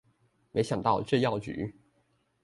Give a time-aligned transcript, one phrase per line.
[0.51, 1.75] 沒想到這藥局